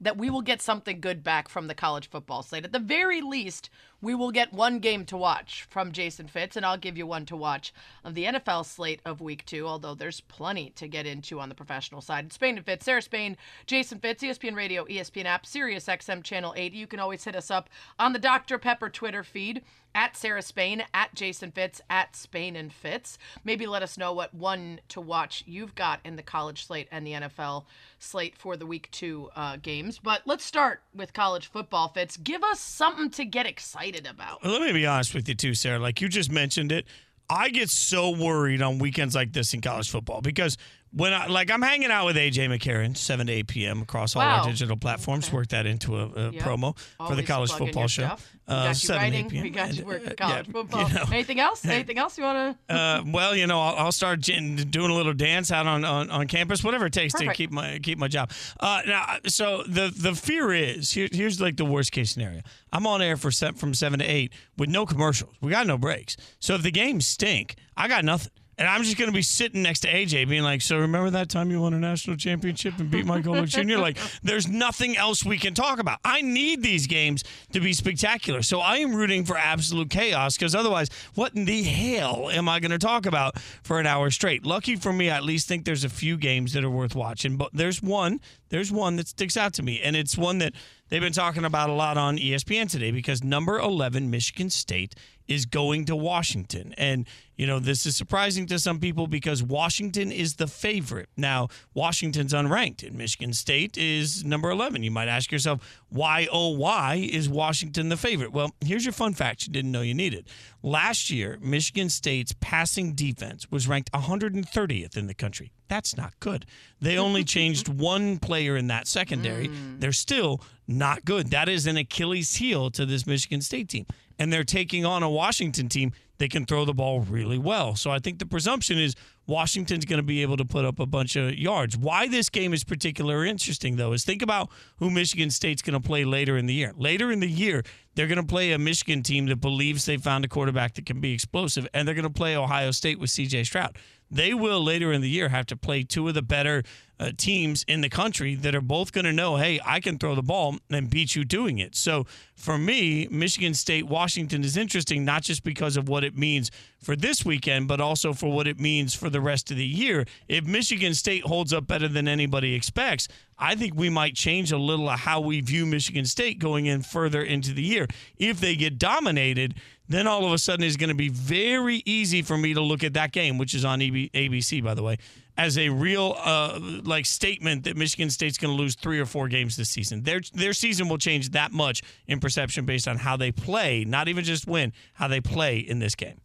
[0.00, 2.64] that we will get something good back from the college football slate.
[2.64, 3.68] At the very least,
[4.02, 7.24] we will get one game to watch from Jason Fitz, and I'll give you one
[7.26, 7.72] to watch
[8.04, 11.54] of the NFL slate of week two, although there's plenty to get into on the
[11.54, 12.32] professional side.
[12.32, 16.76] Spain and Fitz, Sarah Spain, Jason Fitz, ESPN Radio, ESPN app, Sirius XM Channel 80.
[16.76, 18.58] You can always hit us up on the Dr.
[18.58, 19.62] Pepper Twitter feed
[19.94, 23.18] at Sarah Spain, at Jason Fitz, at Spain and Fitz.
[23.44, 27.06] Maybe let us know what one to watch you've got in the college slate and
[27.06, 27.66] the NFL
[27.98, 29.98] slate for the week two uh, games.
[29.98, 32.16] But let's start with college football, Fitz.
[32.16, 34.44] Give us something to get excited about.
[34.44, 35.78] Let me be honest with you too, Sarah.
[35.78, 36.86] Like you just mentioned it,
[37.30, 40.56] I get so worried on weekends like this in college football because
[40.94, 43.82] when I like I'm hanging out with AJ McCarron, seven to eight p.m.
[43.82, 44.40] across all Wow.
[44.40, 45.26] our digital platforms.
[45.28, 45.36] Okay.
[45.36, 46.42] Work that into a, a Yep.
[46.42, 46.76] promo
[47.06, 48.16] for the college football show.
[48.48, 49.30] Uh, got 7 to 8 writing.
[49.30, 49.42] p.m.
[49.44, 50.88] We got you working uh, college yeah, football.
[50.88, 51.04] you know.
[51.12, 51.64] Anything else?
[51.64, 52.74] Anything else you want to?
[52.74, 56.26] Uh, well, you know, I'll, I'll start doing a little dance out on, on, on
[56.26, 57.30] campus, whatever it takes Perfect.
[57.30, 58.30] to keep my keep my job.
[58.58, 62.42] Uh, now, so the the fear is here, here's like the worst case scenario.
[62.72, 65.34] I'm on air for from seven to eight with no commercials.
[65.40, 66.16] We got no breaks.
[66.40, 68.32] So if the games stink, I got nothing.
[68.58, 71.30] And I'm just going to be sitting next to AJ being like, So remember that
[71.30, 73.78] time you won a national championship and beat Michael Vick Jr.?
[73.78, 76.00] Like, there's nothing else we can talk about.
[76.04, 78.42] I need these games to be spectacular.
[78.42, 82.60] So I am rooting for absolute chaos because otherwise, what in the hell am I
[82.60, 84.44] going to talk about for an hour straight?
[84.44, 87.36] Lucky for me, I at least think there's a few games that are worth watching.
[87.36, 89.80] But there's one, there's one that sticks out to me.
[89.80, 90.52] And it's one that
[90.88, 94.94] they've been talking about a lot on ESPN today because number 11, Michigan State,
[95.28, 96.74] is going to Washington.
[96.76, 97.06] And,
[97.36, 101.08] you know, this is surprising to some people because Washington is the favorite.
[101.16, 104.82] Now, Washington's unranked, and Michigan State is number 11.
[104.82, 108.32] You might ask yourself, why, oh, why is Washington the favorite?
[108.32, 110.28] Well, here's your fun fact you didn't know you needed.
[110.62, 115.52] Last year, Michigan State's passing defense was ranked 130th in the country.
[115.68, 116.46] That's not good.
[116.80, 119.48] They only changed one player in that secondary.
[119.48, 119.78] Hmm.
[119.78, 121.30] They're still not good.
[121.30, 123.86] That is an Achilles heel to this Michigan State team.
[124.22, 127.74] And they're taking on a Washington team that can throw the ball really well.
[127.74, 128.94] So I think the presumption is
[129.26, 131.76] Washington's going to be able to put up a bunch of yards.
[131.76, 135.84] Why this game is particularly interesting, though, is think about who Michigan State's going to
[135.84, 136.72] play later in the year.
[136.76, 137.64] Later in the year,
[137.96, 141.00] they're going to play a Michigan team that believes they found a quarterback that can
[141.00, 143.76] be explosive, and they're going to play Ohio State with CJ Stroud.
[144.12, 146.62] They will later in the year have to play two of the better
[147.00, 150.14] uh, teams in the country that are both going to know, hey, I can throw
[150.14, 151.74] the ball and beat you doing it.
[151.74, 156.50] So for me, Michigan State Washington is interesting, not just because of what it means
[156.78, 160.04] for this weekend, but also for what it means for the rest of the year.
[160.28, 164.58] If Michigan State holds up better than anybody expects, I think we might change a
[164.58, 167.88] little of how we view Michigan State going in further into the year.
[168.18, 169.54] If they get dominated,
[169.92, 172.84] then all of a sudden it's going to be very easy for me to look
[172.84, 174.98] at that game, which is on ABC, by the way,
[175.36, 179.28] as a real uh, like statement that Michigan State's going to lose three or four
[179.28, 180.02] games this season.
[180.02, 184.08] Their their season will change that much in perception based on how they play, not
[184.08, 186.20] even just win, how they play in this game.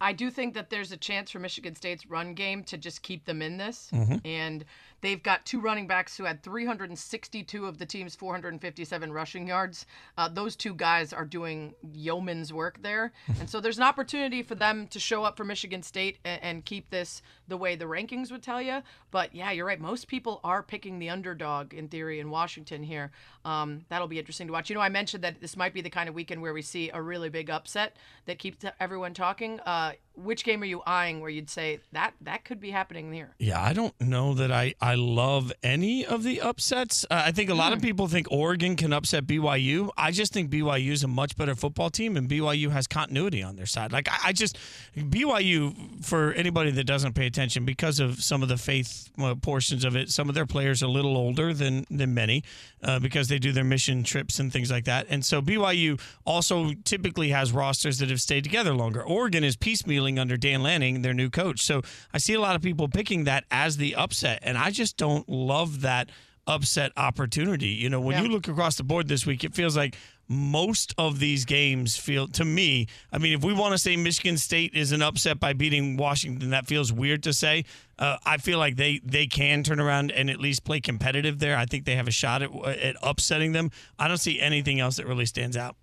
[0.00, 3.24] I do think that there's a chance for Michigan State's run game to just keep
[3.24, 3.88] them in this.
[3.92, 4.16] Mm-hmm.
[4.26, 4.64] And
[5.00, 9.86] they've got two running backs who had 362 of the team's 457 rushing yards.
[10.16, 13.12] Uh, those two guys are doing yeoman's work there.
[13.40, 16.64] and so there's an opportunity for them to show up for Michigan State and, and
[16.64, 18.82] keep this the way the rankings would tell you.
[19.10, 19.80] But yeah, you're right.
[19.80, 23.10] Most people are picking the underdog in theory in Washington here.
[23.44, 24.70] Um, that'll be interesting to watch.
[24.70, 26.90] You know, I mentioned that this might be the kind of weekend where we see
[26.92, 29.60] a really big upset that keeps everyone talking.
[29.60, 33.34] Uh, which game are you eyeing where you'd say that that could be happening here?
[33.38, 37.04] Yeah, I don't know that I, I love any of the upsets.
[37.10, 39.90] Uh, I think a lot of people think Oregon can upset BYU.
[39.96, 43.56] I just think BYU is a much better football team, and BYU has continuity on
[43.56, 43.92] their side.
[43.92, 44.58] Like, I, I just,
[44.96, 49.84] BYU, for anybody that doesn't pay attention, because of some of the faith uh, portions
[49.84, 52.42] of it, some of their players are a little older than, than many
[52.82, 55.06] uh, because they do their mission trips and things like that.
[55.08, 59.02] And so BYU also typically has rosters that have stayed together longer.
[59.02, 61.60] Oregon is piecemealing under Dan Lanning, their new coach.
[61.62, 64.96] So I see a lot of people picking that as the upset, and I just
[64.96, 66.10] don't love that
[66.48, 67.68] upset opportunity.
[67.68, 68.22] You know, when Yeah.
[68.22, 69.96] you look across the board this week, it feels like
[70.28, 72.86] most of these games feel to me.
[73.12, 76.50] I mean, if we want to say Michigan State is an upset by beating Washington,
[76.50, 77.64] that feels weird to say.
[77.98, 81.56] Uh, I feel like they they can turn around and at least play competitive there.
[81.56, 83.70] I think they have a shot at, at upsetting them.
[83.98, 85.76] I don't see anything else that really stands out.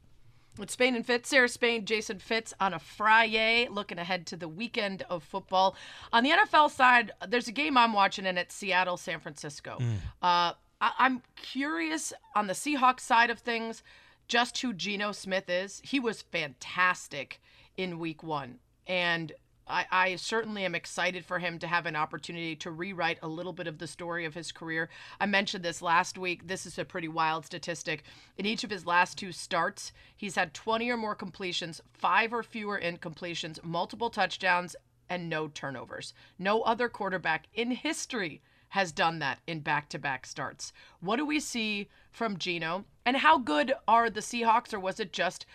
[0.60, 4.48] It's Spain and Fitz, Sarah Spain, Jason Fitz on a Friday, looking ahead to the
[4.48, 5.76] weekend of football.
[6.12, 9.80] On the NFL side, there's a game I'm watching, and it's Seattle, San Francisco.
[10.22, 13.82] Uh, I- I'm curious on the Seahawks side of things,
[14.28, 15.82] just who Geno Smith is.
[15.84, 17.42] He was fantastic
[17.78, 18.60] in week one.
[18.88, 19.32] And
[19.68, 23.54] I, I certainly am excited for him to have an opportunity to rewrite a little
[23.54, 24.90] bit of the story of his career.
[25.20, 26.48] I mentioned this last week.
[26.48, 28.04] This is a pretty wild statistic.
[28.38, 32.44] In each of his last two starts, he's had 20 or more completions, five or
[32.44, 34.76] fewer incompletions, multiple touchdowns,
[35.10, 36.14] and no turnovers.
[36.38, 38.42] No other quarterback in history
[38.74, 40.74] has done that in back to back starts.
[41.00, 42.86] What do we see from Geno?
[43.06, 45.46] And how good are the Seahawks, or was it just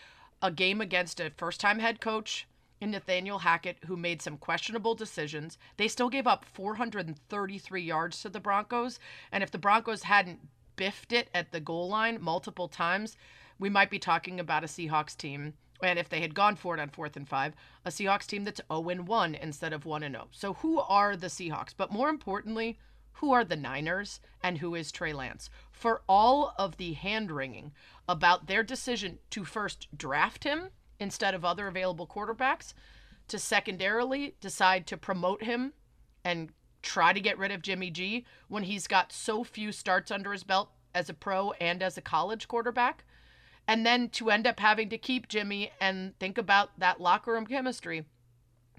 [0.40, 2.46] a game against a first time head coach?
[2.80, 5.58] in Nathaniel Hackett, who made some questionable decisions.
[5.78, 9.00] They still gave up 433 yards to the Broncos.
[9.32, 10.38] And if the Broncos hadn't
[10.76, 13.16] biffed it at the goal line multiple times,
[13.58, 15.54] we might be talking about a Seahawks team.
[15.82, 17.54] And if they had gone for it on fourth and five,
[17.84, 20.28] a Seahawks team that's 0 1 instead of 1 0.
[20.30, 21.74] So, who are the Seahawks?
[21.76, 22.78] But more importantly,
[23.18, 25.50] who are the Niners and who is Trey Lance?
[25.72, 27.72] For all of the hand wringing
[28.08, 32.74] about their decision to first draft him instead of other available quarterbacks,
[33.28, 35.74] to secondarily decide to promote him
[36.24, 36.50] and
[36.82, 40.44] try to get rid of Jimmy G when he's got so few starts under his
[40.44, 43.04] belt as a pro and as a college quarterback.
[43.66, 47.46] And then to end up having to keep Jimmy and think about that locker room
[47.46, 48.04] chemistry,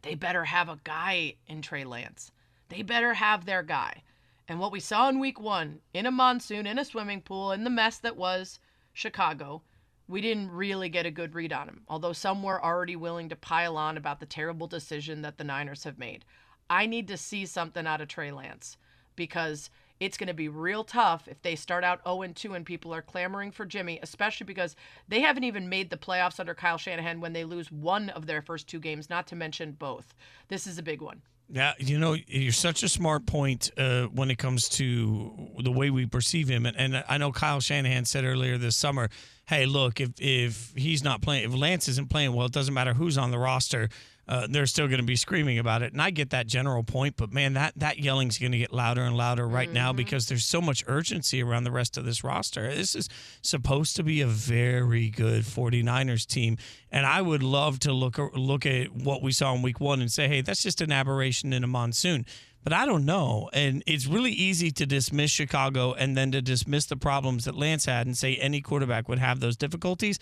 [0.02, 2.32] they better have a guy in Trey Lance.
[2.70, 4.04] They better have their guy.
[4.50, 7.64] And what we saw in week one, in a monsoon, in a swimming pool, in
[7.64, 8.60] the mess that was
[8.94, 9.62] Chicago,
[10.08, 13.36] we didn't really get a good read on him, although some were already willing to
[13.36, 16.26] pile on about the terrible decision that the Niners have made.
[16.68, 18.76] I need to see something out of Trey Lance
[19.16, 19.70] because
[20.00, 23.04] it's going to be real tough if they start out 0 2 and people are
[23.04, 24.76] clamoring for Jimmy, especially because
[25.08, 28.42] they haven't even made the playoffs under Kyle Shanahan when they lose one of their
[28.42, 30.16] first two games, not to mention both.
[30.48, 31.22] This is a big one.
[31.52, 35.90] Yeah, you know, you're such a smart point uh, when it comes to the way
[35.90, 36.68] we perceive him.
[36.68, 39.10] And, and I know Kyle Shanahan said earlier this summer,
[39.48, 42.94] hey, look, if, if he's not playing, if Lance isn't playing well, it doesn't matter
[42.94, 43.90] who's on the roster
[44.30, 45.92] uh, they're still going to be screaming about it.
[45.92, 49.02] And I get that general point, but man, that that yelling's going to get louder
[49.02, 49.74] and louder right mm-hmm.
[49.74, 52.74] now because there's so much urgency around the rest of this roster.
[52.74, 53.10] This is
[53.42, 56.58] supposed to be a very good 49ers team,
[56.92, 60.12] and I would love to look look at what we saw in week 1 and
[60.12, 62.24] say, "Hey, that's just an aberration in a monsoon."
[62.64, 63.50] But I don't know.
[63.54, 67.86] And it's really easy to dismiss Chicago and then to dismiss the problems that Lance
[67.86, 70.20] had and say any quarterback would have those difficulties.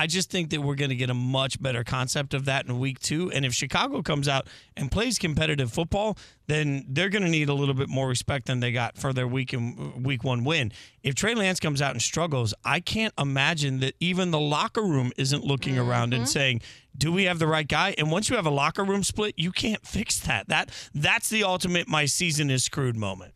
[0.00, 2.78] I just think that we're going to get a much better concept of that in
[2.78, 3.30] week two.
[3.32, 7.52] And if Chicago comes out and plays competitive football, then they're going to need a
[7.52, 10.72] little bit more respect than they got for their week in, week one win.
[11.02, 15.12] If Trey Lance comes out and struggles, I can't imagine that even the locker room
[15.18, 15.90] isn't looking mm-hmm.
[15.90, 16.62] around and saying,
[16.96, 19.52] "Do we have the right guy?" And once you have a locker room split, you
[19.52, 20.48] can't fix that.
[20.48, 23.34] That that's the ultimate "my season is screwed" moment.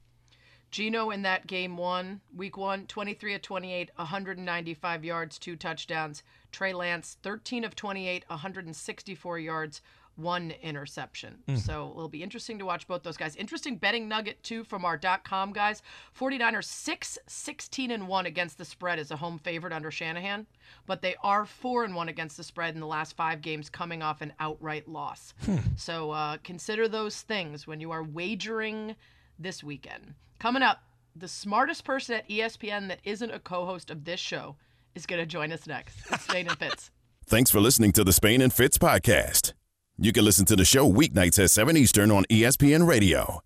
[0.75, 6.25] Geno in that game one, week one, 23 of 28, 195 yards, two touchdowns.
[6.55, 9.83] Trey Lance, 13 of 28, 164 yards,
[10.17, 11.39] one interception.
[11.49, 11.59] Mm.
[11.59, 13.35] So it'll be interesting to watch both those guys.
[13.37, 15.83] Interesting betting nugget, too, from our .com guys.
[16.19, 20.47] 49ers 6, 16 and 1 against the spread as a home favorite under Shanahan,
[20.87, 24.03] but they are 4 and 1 against the spread in the last five games coming
[24.03, 25.35] off an outright loss.
[25.45, 25.57] Hmm.
[25.77, 28.97] So uh, consider those things when you are wagering–
[29.39, 30.15] this weekend.
[30.39, 30.83] Coming up,
[31.17, 34.57] the smartest person at ESPN that isn't a co host of this show
[34.95, 35.97] is going to join us next.
[36.11, 36.91] It's Spain and Fitz.
[37.27, 39.53] Thanks for listening to the Spain and Fitz podcast.
[39.99, 43.41] You can listen to the show weeknights at 7 Eastern on ESPN Radio.